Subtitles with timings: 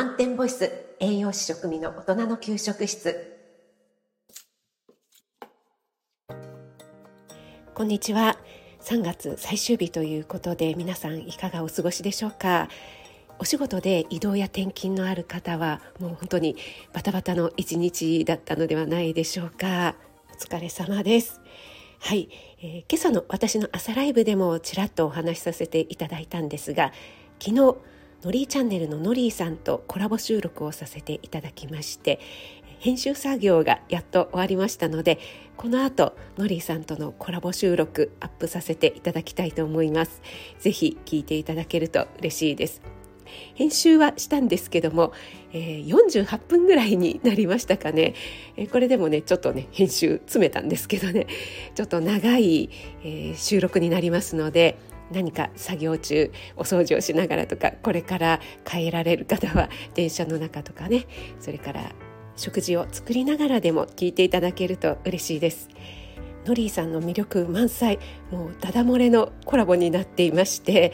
[0.00, 3.36] 満点ボイス栄養士食味の大人の給食室。
[7.74, 8.38] こんにちは。
[8.80, 12.70] 3月最終日ということで皆さんいかがお過ごしでしょうか？
[13.38, 16.56] お仕事で移動や転勤のある方はもう本当に
[16.94, 19.96] バタバタの一日だったのではないでしょうか？
[20.32, 21.42] お疲れ様です。
[21.98, 22.30] はい、
[22.62, 26.90] えー、今朝の私の朝ライブでもちらっとお話しさせていただいたんですが
[27.38, 27.76] 昨日
[28.22, 32.20] ノリーチャンネルのノリーさんとコラボ収録をさせていただきまして
[32.78, 35.18] 編集作業がやっと終わりましたので
[35.56, 40.22] この後ノリーさんとのコラボ収録アップさせていただきたいと思います。
[40.58, 42.80] ぜひ聞いていただけると嬉しいです。
[43.54, 45.12] 編集はしたんですけども、
[45.52, 48.14] えー、48分ぐらいになりましたかね、
[48.56, 51.26] えー、これでもねちょっとね編集詰めたんですけどね。
[51.74, 52.70] ちょっと長い、
[53.02, 54.78] えー、収録になりますので
[55.10, 61.06] 何か作業中お掃除をしながらとかこれから帰られる方は電車の中とかね
[61.40, 61.92] それから
[62.36, 65.68] 食事を作りながらでも聞いていただけると嬉しいです。
[66.46, 67.98] ノリーさんの魅力満載
[68.30, 70.92] もうダダ漏れのコラボになっていまして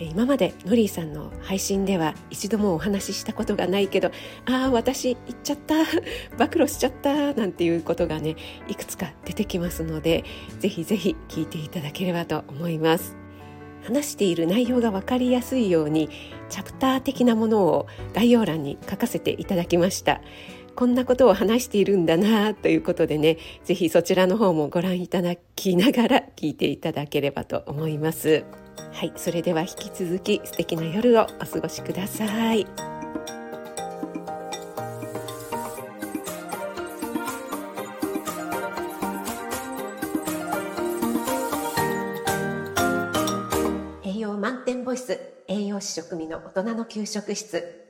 [0.00, 4.10] 今までノリーさんの配信では一度もお話ししたことがないけど
[4.46, 5.74] ああ私言っちゃった
[6.38, 8.36] 暴露しちゃったなんていうことがね
[8.68, 10.24] いくつか出てきますので
[10.60, 13.27] ぜひぜひ聞いていただければと思います。
[13.82, 16.08] 話している内容が分かりやすいように
[16.48, 20.20] チャプター的なものを概要欄に書かせていただきました。
[20.74, 28.44] こんなことを話しているんだなということでねぜひそちらの方もご覧いただきながら聞いていただければと思います。
[28.92, 32.87] はいそれでは引き続き素敵な夜をお過ごしください。
[44.68, 45.18] 点ボイス
[45.48, 47.87] 栄養士食味の大人の給食室。